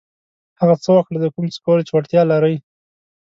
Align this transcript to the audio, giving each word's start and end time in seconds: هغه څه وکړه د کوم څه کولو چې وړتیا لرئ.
هغه 0.59 0.75
څه 0.83 0.89
وکړه 0.95 1.17
د 1.21 1.25
کوم 1.33 1.45
څه 1.53 1.59
کولو 1.65 1.85
چې 1.87 1.93
وړتیا 1.93 2.21
لرئ. 2.31 2.55